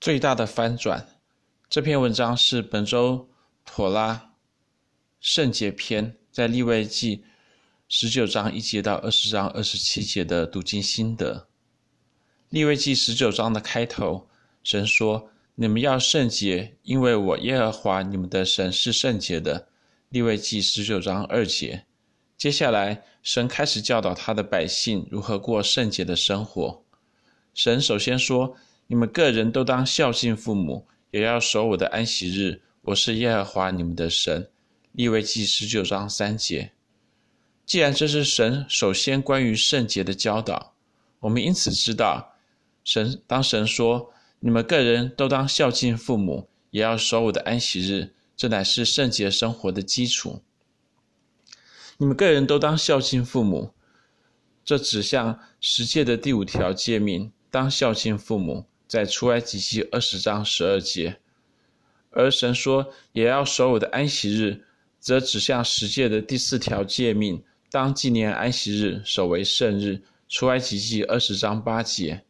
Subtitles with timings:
[0.00, 1.06] 最大的翻转。
[1.68, 3.28] 这篇文章是本周
[3.66, 4.32] 妥拉
[5.20, 7.22] 圣洁篇，在利未记
[7.86, 11.46] 十九章一节到二十章二十七节的读经心得。
[12.48, 14.26] 利未记十九章的开头，
[14.64, 19.68] 神说：“你们要圣洁，因为我耶和华你们的神是圣洁的。”
[20.08, 21.84] 利未记十九章二节。
[22.38, 26.82] 接下来，神开始教导他的百姓如何过圣洁的生活。
[27.52, 28.56] 神首先说
[28.90, 32.60] ：“你们个人都当孝敬父母，也要守我的安息日。
[32.82, 34.50] 我是耶和华你们的神。”
[34.90, 36.72] 利未记十九章三节。
[37.64, 40.74] 既然这是神首先关于圣洁的教导，
[41.20, 42.34] 我们因此知道，
[42.82, 50.42] 神当神说：“你们个人都当孝敬父母，也要守我的安息日。”这乃是圣洁生活的基础。
[51.98, 53.72] 你们个人都当孝敬父母，
[54.64, 61.20] 这指向十诫的第五条诫命，当孝敬父母，在出埃及记二十章十二节。
[62.10, 64.64] 而神说也要守我的安息日，
[64.98, 72.22] 则指向十诫的第四条诫命，当纪念安息日，守为圣日，出埃及记二十章八节。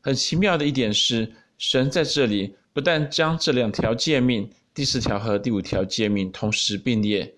[0.00, 7.34] 很奇妙的一点是，神在这里不但将这两条诫命，第四条和第五条诫命同时并列。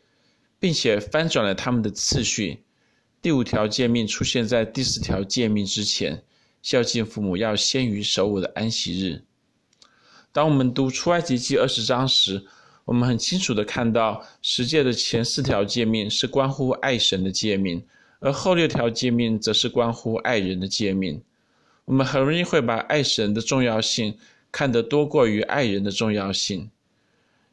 [0.61, 2.65] 并且翻转了他们的次序。
[3.23, 6.21] 第五条诫命出现在第四条诫命之前，
[6.63, 9.23] 孝敬父母要先于守我的安息日。
[10.33, 12.45] 当我们读出埃及记二十章时，
[12.85, 17.83] 我们很清楚地看到，十诫的前四条诫命是关乎爱神的诫命，
[18.21, 21.23] 而后六条诫命则是关乎爱人的诫命。
[21.85, 24.19] 我们很容易会把爱神的重要性
[24.53, 26.71] 看得多过于爱人的重要性。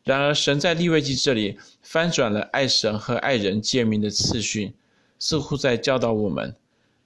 [0.04, 4.74] 然而，神在利未记这里翻转了爱神和爱人诫命的次序，
[5.18, 6.56] 似乎在教导我们：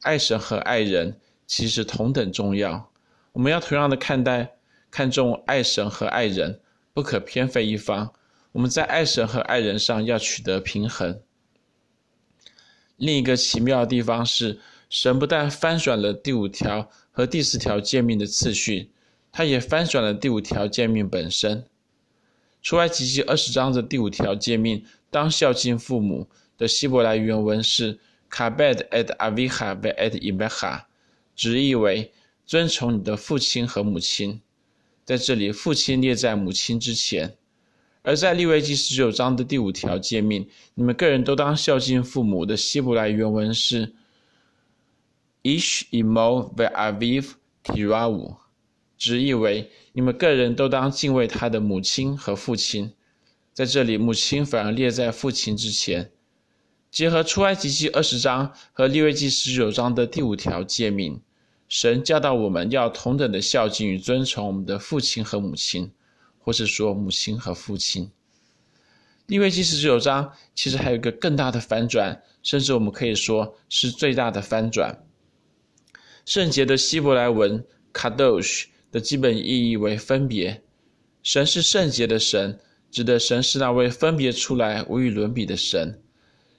[0.01, 1.15] 爱神和爱人
[1.49, 2.91] 其实同等重要。
[3.33, 4.51] 我们要同样的看待、
[4.91, 6.61] 看重爱神和爱人，
[6.93, 8.13] 不可偏废一方。
[8.51, 11.19] 我们在爱神和爱人上要取得平衡。
[12.97, 14.59] 另一个奇妙的地方是，
[14.91, 18.91] 神不但翻转了第五条和第四条诫命的次序，
[19.31, 21.65] 他也翻转了第五条诫命本身。
[22.61, 26.27] 出埃及记二十章的第五条诫命，当孝敬父母
[26.59, 27.97] 的希伯来原文是
[28.29, 30.83] “kabed et avicha ve'et imecha”，
[31.39, 32.11] 直译为
[32.45, 34.41] 遵从你的父亲和母亲。
[35.05, 37.37] 在这里，父亲列在母亲之前。
[38.01, 43.93] 而在利未记十九章的第五条诫命，你们个人都当孝敬父母的希伯来原文是
[45.43, 47.29] “ish imo ve'aviv
[47.63, 48.35] tira'u”，
[48.97, 49.71] 直译为。
[49.93, 52.91] 你们个人都当敬畏他的母亲和父亲，
[53.53, 56.11] 在这里，母亲反而列在父亲之前。
[56.91, 61.21] 结合出埃及记二十章和利未记十九章的第五条诫命，
[61.69, 65.89] 神教导我们要同等的孝敬与尊崇我们的父亲和母亲，
[66.37, 68.11] 或是说母亲和父亲。
[69.27, 75.05] 利未记十九章其实还有一个更大的反转，甚至我们可以说是最大的翻转。
[76.25, 77.63] 圣洁的希伯来文
[77.93, 78.65] kadosh。
[78.91, 80.63] 的基本意义为分别，
[81.21, 82.59] 神是圣洁的神，
[82.89, 86.01] 指的神是那位分别出来、无与伦比的神。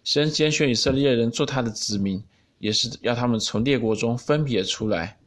[0.05, 2.23] 神拣选以色列人做他的子民，
[2.61, 5.19] 也是要他们从列国中分别出来。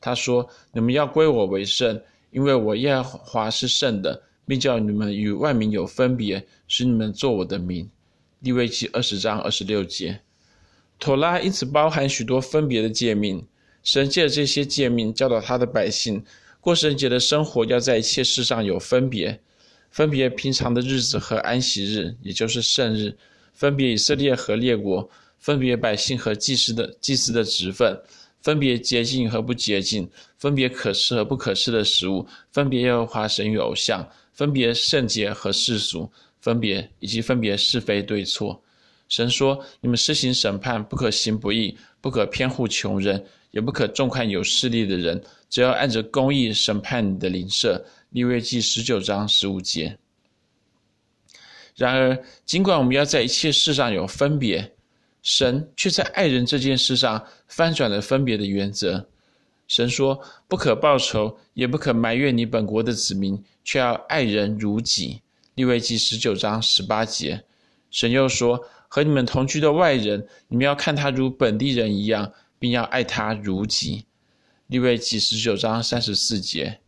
[0.00, 2.02] 他说：“你们要归我为圣，
[2.32, 7.88] 因为我耶和华是圣的，并叫你们与万民有分别，使你们做我的民。”
[8.40, 10.18] 利未记二十章二十六节。
[10.98, 13.46] 妥拉因此包含许多分别的诫命。
[13.84, 16.24] 神借着这些诫命教导他的百姓
[16.60, 19.40] 过圣洁的生活，要在一切事上有分别，
[19.90, 23.10] 分别平常的日子和安息日，也就是圣日；
[23.52, 25.10] 分别以色列和列国，
[25.42, 28.00] 分别百姓和祭司的祭司的职分，
[28.40, 30.08] 分别洁净和不洁净，
[30.38, 36.10] 分别可吃和不可吃的食物，分别耶和华神与偶像，分别圣洁和世俗，
[36.40, 38.62] 分别以及分别是非对错。
[39.08, 43.22] 神说：“你们施行审判，不可行不义，不可偏护穷人。”
[43.52, 47.84] 也不可重看有势力的人，只要按着公义审判你的邻舍。
[48.08, 49.98] 利未记十九章十五节。
[51.76, 54.72] 然而，尽管我们要在一切事上有分别，
[55.22, 59.08] 神却在爱人这件事上翻转了分别的原则。
[59.66, 65.22] 神说：“不可报仇，也不可埋怨你本国的子民，却要爱人如己。”
[65.54, 67.42] 利未记十九章十八节。
[67.90, 72.32] 神又说：“和你们同居的外人，你们要看他如本地人一样。”
[72.62, 74.04] 并要爱他如己，
[74.68, 76.78] 利未记十九章三十四节。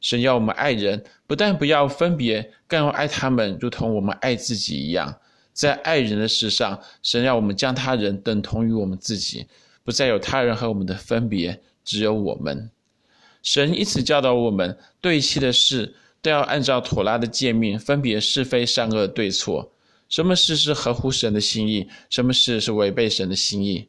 [0.00, 5.16] 神要我们爱人，不但不要分别，更要爱他们，如同我们爱自己一样。
[5.54, 9.46] 在爱人的事上，神要我们将他人等同于我们自己，
[9.82, 12.70] 不再有他人和我们的分别，只有我们。
[13.42, 19.70] 神以此教导我们，对一切的事都要按照妥拉的诫命，分别是非善恶对错。
[20.08, 21.86] 什么事是合乎神的心意？
[22.10, 23.86] 什么事是违背神的心意？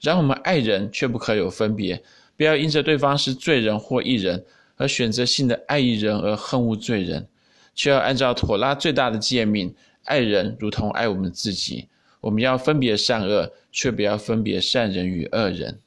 [0.00, 2.02] 然我们爱人却不可有分别，
[2.36, 4.44] 不要因着对方是罪人或义人，
[4.76, 7.26] 而选择性的爱义人而恨恶罪人，
[7.74, 9.72] 却要按照妥拉最大的诫命，
[10.04, 11.88] 爱人如同爱我们自己。
[12.20, 15.80] 我们要分别善恶，却不要分别善人与恶人。